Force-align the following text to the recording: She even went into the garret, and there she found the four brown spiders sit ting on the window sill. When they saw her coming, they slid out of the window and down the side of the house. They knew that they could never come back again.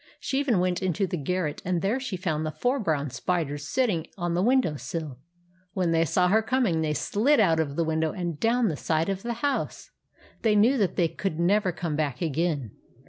She 0.19 0.39
even 0.39 0.57
went 0.59 0.81
into 0.81 1.05
the 1.05 1.15
garret, 1.15 1.61
and 1.63 1.83
there 1.83 1.99
she 1.99 2.17
found 2.17 2.43
the 2.43 2.49
four 2.49 2.79
brown 2.79 3.11
spiders 3.11 3.67
sit 3.67 3.85
ting 3.85 4.07
on 4.17 4.33
the 4.33 4.41
window 4.41 4.75
sill. 4.75 5.19
When 5.73 5.91
they 5.91 6.05
saw 6.05 6.27
her 6.29 6.41
coming, 6.41 6.81
they 6.81 6.95
slid 6.95 7.39
out 7.39 7.59
of 7.59 7.75
the 7.75 7.83
window 7.83 8.11
and 8.11 8.39
down 8.39 8.69
the 8.69 8.75
side 8.77 9.09
of 9.09 9.21
the 9.21 9.33
house. 9.45 9.91
They 10.41 10.55
knew 10.55 10.79
that 10.79 10.95
they 10.95 11.07
could 11.07 11.39
never 11.39 11.71
come 11.71 11.95
back 11.95 12.19
again. 12.19 12.71